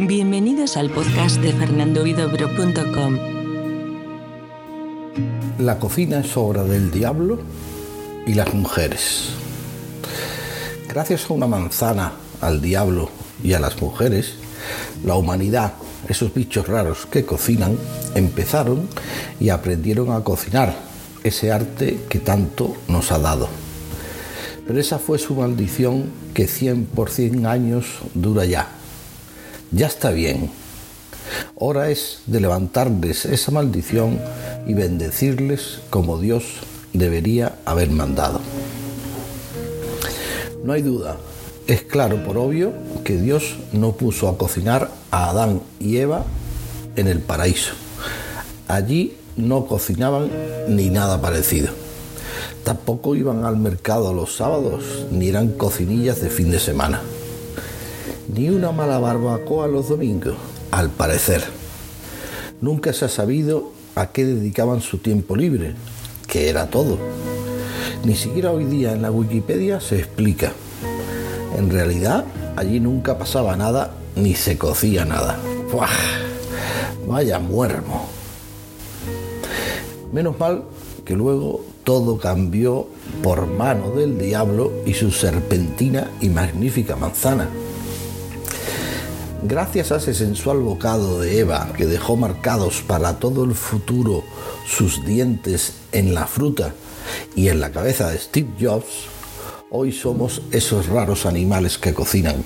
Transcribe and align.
Bienvenidos 0.00 0.76
al 0.76 0.90
podcast 0.90 1.38
de 1.38 1.52
fernandovidobro.com. 1.52 3.18
La 5.58 5.80
cocina 5.80 6.20
es 6.20 6.36
obra 6.36 6.62
del 6.62 6.92
diablo 6.92 7.40
y 8.24 8.34
las 8.34 8.54
mujeres. 8.54 9.30
Gracias 10.88 11.28
a 11.28 11.34
una 11.34 11.48
manzana, 11.48 12.12
al 12.40 12.62
diablo 12.62 13.10
y 13.42 13.54
a 13.54 13.58
las 13.58 13.82
mujeres, 13.82 14.34
la 15.04 15.16
humanidad, 15.16 15.72
esos 16.08 16.32
bichos 16.32 16.68
raros 16.68 17.06
que 17.06 17.24
cocinan, 17.24 17.76
empezaron 18.14 18.88
y 19.40 19.48
aprendieron 19.48 20.12
a 20.12 20.22
cocinar, 20.22 20.76
ese 21.24 21.50
arte 21.50 21.98
que 22.08 22.20
tanto 22.20 22.76
nos 22.86 23.10
ha 23.10 23.18
dado. 23.18 23.48
Pero 24.64 24.78
esa 24.78 25.00
fue 25.00 25.18
su 25.18 25.34
maldición 25.34 26.04
que 26.34 26.46
100 26.46 26.84
por 26.86 27.10
100 27.10 27.46
años 27.46 27.98
dura 28.14 28.44
ya 28.44 28.78
ya 29.70 29.86
está 29.86 30.10
bien. 30.10 30.50
Hora 31.54 31.90
es 31.90 32.20
de 32.26 32.40
levantarles 32.40 33.26
esa 33.26 33.50
maldición 33.50 34.18
y 34.66 34.74
bendecirles 34.74 35.80
como 35.90 36.18
Dios 36.18 36.44
debería 36.92 37.56
haber 37.64 37.90
mandado. 37.90 38.40
No 40.64 40.72
hay 40.72 40.82
duda, 40.82 41.16
es 41.66 41.82
claro 41.82 42.24
por 42.24 42.38
obvio 42.38 42.72
que 43.04 43.16
Dios 43.16 43.56
no 43.72 43.92
puso 43.92 44.28
a 44.28 44.38
cocinar 44.38 44.90
a 45.10 45.30
Adán 45.30 45.60
y 45.78 45.98
Eva 45.98 46.24
en 46.96 47.06
el 47.06 47.20
paraíso. 47.20 47.74
Allí 48.66 49.16
no 49.36 49.66
cocinaban 49.66 50.30
ni 50.68 50.90
nada 50.90 51.20
parecido. 51.20 51.68
Tampoco 52.64 53.14
iban 53.14 53.44
al 53.44 53.56
mercado 53.56 54.12
los 54.12 54.36
sábados 54.36 55.06
ni 55.10 55.28
eran 55.28 55.48
cocinillas 55.48 56.20
de 56.20 56.28
fin 56.28 56.50
de 56.50 56.58
semana 56.58 57.00
ni 58.28 58.50
una 58.50 58.72
mala 58.72 58.98
barbacoa 58.98 59.66
los 59.68 59.88
domingos, 59.88 60.36
al 60.70 60.90
parecer. 60.90 61.42
Nunca 62.60 62.92
se 62.92 63.06
ha 63.06 63.08
sabido 63.08 63.72
a 63.94 64.08
qué 64.08 64.24
dedicaban 64.24 64.80
su 64.80 64.98
tiempo 64.98 65.36
libre, 65.36 65.74
que 66.26 66.48
era 66.48 66.68
todo. 66.68 66.98
Ni 68.04 68.14
siquiera 68.14 68.52
hoy 68.52 68.64
día 68.64 68.92
en 68.92 69.02
la 69.02 69.10
Wikipedia 69.10 69.80
se 69.80 69.98
explica. 69.98 70.52
En 71.56 71.70
realidad, 71.70 72.24
allí 72.56 72.80
nunca 72.80 73.18
pasaba 73.18 73.56
nada 73.56 73.94
ni 74.14 74.34
se 74.34 74.58
cocía 74.58 75.04
nada. 75.04 75.38
¡Buah! 75.72 75.88
Vaya 77.06 77.38
muermo. 77.38 78.06
Menos 80.12 80.38
mal 80.38 80.64
que 81.04 81.16
luego 81.16 81.64
todo 81.84 82.18
cambió 82.18 82.86
por 83.22 83.46
mano 83.46 83.90
del 83.90 84.18
diablo 84.18 84.72
y 84.84 84.94
su 84.94 85.10
serpentina 85.10 86.10
y 86.20 86.28
magnífica 86.28 86.96
manzana. 86.96 87.48
Gracias 89.42 89.92
a 89.92 89.96
ese 89.96 90.14
sensual 90.14 90.58
bocado 90.58 91.20
de 91.20 91.38
Eva 91.38 91.72
que 91.76 91.86
dejó 91.86 92.16
marcados 92.16 92.82
para 92.82 93.20
todo 93.20 93.44
el 93.44 93.54
futuro 93.54 94.24
sus 94.66 95.04
dientes 95.06 95.74
en 95.92 96.12
la 96.12 96.26
fruta 96.26 96.74
y 97.36 97.48
en 97.48 97.60
la 97.60 97.70
cabeza 97.70 98.10
de 98.10 98.18
Steve 98.18 98.48
Jobs, 98.60 99.06
hoy 99.70 99.92
somos 99.92 100.42
esos 100.50 100.88
raros 100.88 101.24
animales 101.24 101.78
que 101.78 101.94
cocinan. 101.94 102.44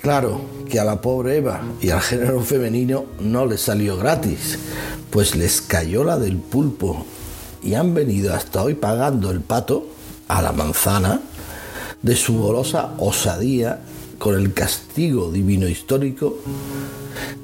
Claro 0.00 0.40
que 0.70 0.78
a 0.78 0.84
la 0.84 1.00
pobre 1.00 1.38
Eva 1.38 1.60
y 1.80 1.90
al 1.90 2.02
género 2.02 2.40
femenino 2.42 3.06
no 3.18 3.46
les 3.46 3.62
salió 3.62 3.96
gratis, 3.96 4.60
pues 5.10 5.34
les 5.34 5.60
cayó 5.60 6.04
la 6.04 6.18
del 6.18 6.36
pulpo 6.36 7.04
y 7.64 7.74
han 7.74 7.94
venido 7.94 8.32
hasta 8.32 8.62
hoy 8.62 8.74
pagando 8.74 9.32
el 9.32 9.40
pato 9.40 9.88
a 10.28 10.40
la 10.40 10.52
manzana 10.52 11.20
de 12.00 12.14
su 12.14 12.38
golosa 12.38 12.92
osadía 12.98 13.80
con 14.18 14.34
el 14.34 14.52
castigo 14.52 15.30
divino 15.30 15.68
histórico 15.68 16.38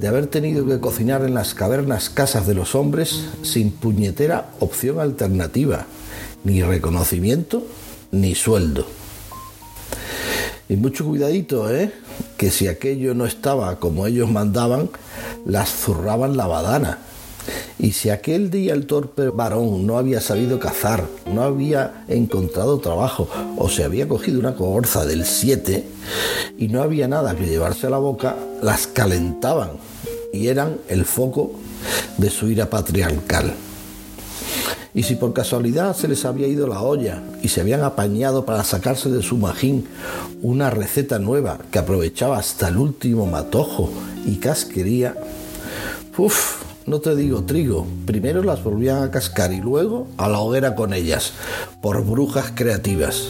de 0.00 0.08
haber 0.08 0.26
tenido 0.26 0.66
que 0.66 0.80
cocinar 0.80 1.22
en 1.22 1.34
las 1.34 1.54
cavernas 1.54 2.10
casas 2.10 2.46
de 2.46 2.54
los 2.54 2.74
hombres 2.74 3.24
sin 3.42 3.70
puñetera 3.70 4.50
opción 4.60 5.00
alternativa, 5.00 5.86
ni 6.44 6.62
reconocimiento, 6.62 7.66
ni 8.10 8.34
sueldo. 8.34 8.86
Y 10.68 10.76
mucho 10.76 11.04
cuidadito, 11.04 11.70
¿eh? 11.70 11.92
Que 12.36 12.50
si 12.50 12.66
aquello 12.66 13.14
no 13.14 13.26
estaba 13.26 13.78
como 13.78 14.06
ellos 14.06 14.30
mandaban, 14.30 14.90
las 15.44 15.70
zurraban 15.70 16.36
la 16.36 16.46
badana 16.46 16.98
y 17.78 17.92
si 17.92 18.10
aquel 18.10 18.50
día 18.50 18.74
el 18.74 18.86
torpe 18.86 19.28
varón 19.28 19.86
no 19.86 19.98
había 19.98 20.20
sabido 20.20 20.58
cazar, 20.58 21.04
no 21.32 21.42
había 21.42 22.04
encontrado 22.08 22.78
trabajo 22.78 23.28
o 23.56 23.68
se 23.68 23.84
había 23.84 24.08
cogido 24.08 24.38
una 24.38 24.54
cogorza 24.54 25.04
del 25.04 25.24
7 25.24 25.84
y 26.58 26.68
no 26.68 26.82
había 26.82 27.08
nada 27.08 27.34
que 27.34 27.46
llevarse 27.46 27.86
a 27.86 27.90
la 27.90 27.98
boca, 27.98 28.36
las 28.62 28.86
calentaban 28.86 29.70
y 30.32 30.48
eran 30.48 30.78
el 30.88 31.04
foco 31.04 31.52
de 32.18 32.30
su 32.30 32.48
ira 32.48 32.70
patriarcal. 32.70 33.52
Y 34.94 35.04
si 35.04 35.14
por 35.14 35.32
casualidad 35.32 35.96
se 35.96 36.06
les 36.06 36.24
había 36.26 36.46
ido 36.46 36.66
la 36.66 36.82
olla 36.82 37.22
y 37.42 37.48
se 37.48 37.62
habían 37.62 37.82
apañado 37.82 38.44
para 38.44 38.62
sacarse 38.62 39.08
de 39.08 39.22
su 39.22 39.38
majín 39.38 39.88
una 40.42 40.68
receta 40.68 41.18
nueva 41.18 41.58
que 41.70 41.78
aprovechaba 41.78 42.36
hasta 42.38 42.68
el 42.68 42.76
último 42.76 43.26
matojo 43.26 43.90
y 44.26 44.36
casquería, 44.36 45.16
uff, 46.18 46.71
no 46.86 47.00
te 47.00 47.14
digo 47.14 47.44
trigo, 47.44 47.86
primero 48.06 48.42
las 48.42 48.62
volvían 48.64 49.02
a 49.02 49.10
cascar 49.10 49.52
y 49.52 49.60
luego 49.60 50.08
a 50.16 50.28
la 50.28 50.40
hoguera 50.40 50.74
con 50.74 50.92
ellas, 50.92 51.32
por 51.80 52.04
brujas 52.04 52.52
creativas. 52.54 53.28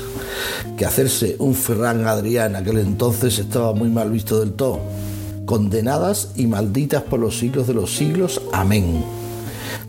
Que 0.77 0.87
hacerse 0.87 1.37
un 1.39 1.55
Ferran 1.55 2.07
Adrián 2.07 2.57
aquel 2.57 2.79
entonces 2.79 3.39
estaba 3.39 3.75
muy 3.75 3.89
mal 3.89 4.11
visto 4.11 4.41
del 4.41 4.53
todo. 4.53 4.81
Condenadas 5.45 6.31
y 6.37 6.47
malditas 6.47 7.03
por 7.03 7.21
los 7.21 7.39
siglos 7.39 7.67
de 7.67 7.75
los 7.75 7.95
siglos. 7.95 8.41
Amén. 8.53 9.05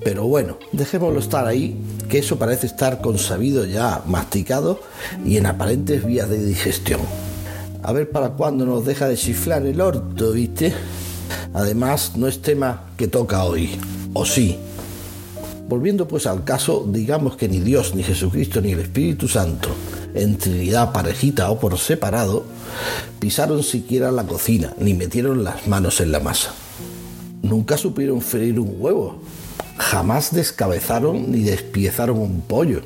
Pero 0.03 0.25
bueno, 0.25 0.57
dejémoslo 0.73 1.19
estar 1.19 1.47
ahí, 1.47 1.79
que 2.09 2.19
eso 2.19 2.37
parece 2.37 2.67
estar 2.67 2.99
consabido 2.99 3.65
ya, 3.65 4.01
masticado 4.05 4.81
y 5.25 5.37
en 5.37 5.45
aparentes 5.45 6.03
vías 6.03 6.29
de 6.29 6.43
digestión. 6.43 6.99
A 7.81 7.93
ver 7.93 8.09
para 8.09 8.31
cuándo 8.31 8.65
nos 8.65 8.85
deja 8.85 9.07
de 9.07 9.15
chiflar 9.15 9.65
el 9.65 9.79
orto, 9.79 10.33
¿viste? 10.33 10.73
Además, 11.53 12.13
no 12.15 12.27
es 12.27 12.41
tema 12.41 12.83
que 12.97 13.07
toca 13.07 13.43
hoy, 13.43 13.79
o 14.13 14.25
sí. 14.25 14.57
Volviendo 15.67 16.07
pues 16.07 16.25
al 16.27 16.43
caso, 16.43 16.85
digamos 16.87 17.37
que 17.37 17.47
ni 17.47 17.59
Dios, 17.59 17.95
ni 17.95 18.03
Jesucristo, 18.03 18.59
ni 18.61 18.71
el 18.71 18.79
Espíritu 18.79 19.27
Santo, 19.27 19.69
en 20.13 20.37
Trinidad 20.37 20.91
parejita 20.91 21.49
o 21.49 21.59
por 21.59 21.77
separado, 21.77 22.43
pisaron 23.19 23.63
siquiera 23.63 24.11
la 24.11 24.25
cocina, 24.25 24.73
ni 24.79 24.93
metieron 24.93 25.43
las 25.43 25.67
manos 25.67 26.01
en 26.01 26.11
la 26.11 26.19
masa. 26.19 26.53
Nunca 27.41 27.77
supieron 27.77 28.21
freír 28.21 28.59
un 28.59 28.75
huevo, 28.79 29.21
jamás 29.77 30.33
descabezaron 30.33 31.31
ni 31.31 31.41
despiezaron 31.43 32.19
un 32.19 32.41
pollo. 32.41 32.81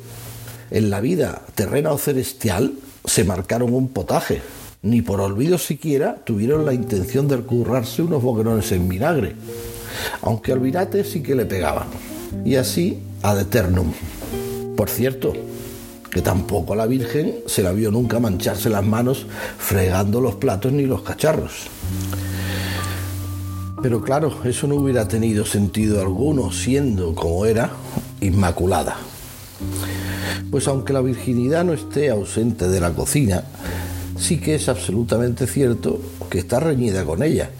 En 0.70 0.90
la 0.90 1.00
vida 1.00 1.42
terrena 1.54 1.92
o 1.92 1.98
celestial 1.98 2.74
se 3.04 3.24
marcaron 3.24 3.72
un 3.72 3.88
potaje, 3.88 4.42
ni 4.82 5.02
por 5.02 5.20
olvido 5.20 5.58
siquiera 5.58 6.16
tuvieron 6.24 6.64
la 6.64 6.72
intención 6.72 7.28
de 7.28 7.38
currarse 7.38 8.02
unos 8.02 8.22
boquerones 8.22 8.70
en 8.72 8.88
vinagre, 8.88 9.34
aunque 10.22 10.52
al 10.52 10.60
virate 10.60 11.04
sí 11.04 11.22
que 11.22 11.34
le 11.34 11.46
pegaban. 11.46 11.88
Y 12.44 12.56
así 12.56 12.98
ad 13.22 13.40
eternum. 13.40 13.92
Por 14.76 14.88
cierto, 14.88 15.32
que 16.10 16.22
tampoco 16.22 16.72
a 16.72 16.76
la 16.76 16.86
Virgen 16.86 17.40
se 17.46 17.62
la 17.62 17.72
vio 17.72 17.90
nunca 17.90 18.20
mancharse 18.20 18.70
las 18.70 18.84
manos 18.84 19.26
fregando 19.58 20.20
los 20.20 20.36
platos 20.36 20.72
ni 20.72 20.86
los 20.86 21.02
cacharros. 21.02 21.66
Pero 23.82 24.02
claro, 24.02 24.32
eso 24.44 24.66
no 24.66 24.76
hubiera 24.76 25.06
tenido 25.06 25.44
sentido 25.44 26.00
alguno 26.00 26.50
siendo 26.50 27.14
como 27.14 27.46
era 27.46 27.70
inmaculada. 28.20 28.96
Pues 30.50 30.66
aunque 30.66 30.92
la 30.92 31.00
virginidad 31.00 31.64
no 31.64 31.72
esté 31.72 32.10
ausente 32.10 32.68
de 32.68 32.80
la 32.80 32.92
cocina, 32.92 33.44
sí 34.18 34.38
que 34.38 34.54
es 34.54 34.68
absolutamente 34.68 35.46
cierto 35.46 36.00
que 36.28 36.38
está 36.38 36.60
reñida 36.60 37.04
con 37.04 37.22
ella. 37.22 37.50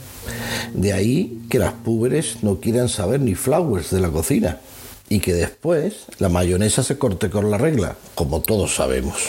De 0.75 0.93
ahí 0.93 1.43
que 1.49 1.59
las 1.59 1.73
púberes 1.73 2.43
no 2.43 2.61
quieran 2.61 2.88
saber 2.88 3.21
ni 3.21 3.35
flowers 3.35 3.91
de 3.91 4.00
la 4.00 4.11
cocina 4.11 4.61
y 5.09 5.21
que 5.21 5.32
después 5.32 6.06
la 6.19 6.29
mayonesa 6.29 6.82
se 6.82 6.99
corte 6.99 7.31
con 7.31 7.50
la 7.50 7.59
regla, 7.59 7.97
como 8.15 8.43
todos 8.43 8.75
sabemos. 8.75 9.29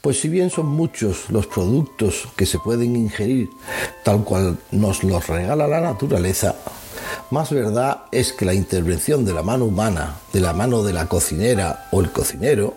Pues 0.00 0.20
si 0.20 0.28
bien 0.28 0.50
son 0.50 0.66
muchos 0.66 1.30
los 1.30 1.46
productos 1.46 2.28
que 2.36 2.46
se 2.46 2.58
pueden 2.58 2.96
ingerir 2.96 3.48
tal 4.04 4.24
cual 4.24 4.58
nos 4.72 5.04
los 5.04 5.26
regala 5.28 5.68
la 5.68 5.80
naturaleza, 5.80 6.56
más 7.30 7.50
verdad 7.50 8.04
es 8.10 8.32
que 8.32 8.44
la 8.44 8.54
intervención 8.54 9.24
de 9.24 9.32
la 9.32 9.42
mano 9.42 9.66
humana, 9.66 10.16
de 10.32 10.40
la 10.40 10.52
mano 10.52 10.82
de 10.82 10.92
la 10.92 11.06
cocinera 11.06 11.88
o 11.92 12.00
el 12.00 12.10
cocinero, 12.10 12.74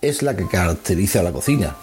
es 0.00 0.22
la 0.22 0.36
que 0.36 0.46
caracteriza 0.46 1.20
a 1.20 1.22
la 1.22 1.32
cocina 1.32 1.76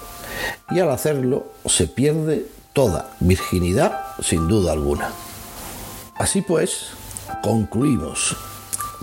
y 0.71 0.79
al 0.79 0.89
hacerlo 0.89 1.47
se 1.65 1.88
pierde 1.88 2.45
toda 2.73 3.11
virginidad 3.19 3.99
sin 4.21 4.47
duda 4.47 4.73
alguna. 4.73 5.11
Así 6.15 6.41
pues, 6.41 6.88
concluimos 7.44 8.35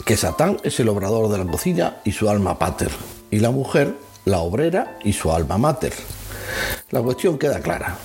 que 0.04 0.16
Satán 0.16 0.58
es 0.64 0.80
el 0.80 0.88
obrador 0.88 1.30
de 1.30 1.38
la 1.38 1.50
cocina 1.50 1.96
y 2.04 2.12
su 2.12 2.28
alma 2.28 2.58
pater, 2.58 2.90
y 3.30 3.38
la 3.38 3.50
mujer 3.50 3.94
la 4.24 4.40
obrera 4.40 4.98
y 5.04 5.12
su 5.12 5.32
alma 5.32 5.58
mater. 5.58 5.92
La 6.90 7.02
cuestión 7.02 7.38
queda 7.38 7.60
clara. 7.60 7.96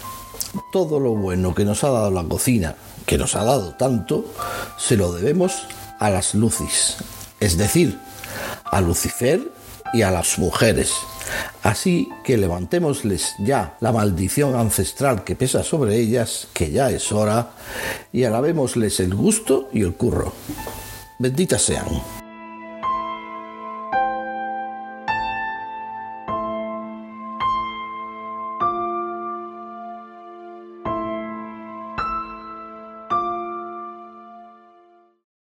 todo 0.71 0.99
lo 0.99 1.11
bueno 1.11 1.53
que 1.53 1.63
nos 1.63 1.83
ha 1.83 1.89
dado 1.89 2.09
la 2.09 2.23
cocina, 2.23 2.75
que 3.05 3.17
nos 3.17 3.35
ha 3.35 3.43
dado 3.43 3.75
tanto, 3.75 4.25
se 4.77 4.97
lo 4.97 5.11
debemos 5.11 5.67
a 5.99 6.09
las 6.09 6.33
lucis, 6.33 6.97
es 7.39 7.57
decir, 7.57 7.99
a 8.65 8.81
Lucifer 8.81 9.51
y 9.93 10.01
a 10.01 10.11
las 10.11 10.39
mujeres. 10.39 10.93
Así 11.63 12.09
que 12.23 12.37
levantémosles 12.37 13.35
ya 13.39 13.77
la 13.81 13.91
maldición 13.91 14.55
ancestral 14.55 15.23
que 15.23 15.35
pesa 15.35 15.63
sobre 15.63 15.97
ellas, 15.97 16.47
que 16.53 16.71
ya 16.71 16.89
es 16.89 17.11
hora, 17.11 17.51
y 18.11 18.23
alabémosles 18.23 18.99
el 18.99 19.13
gusto 19.13 19.69
y 19.73 19.81
el 19.81 19.93
curro. 19.93 20.33
Benditas 21.19 21.61
sean. 21.61 22.18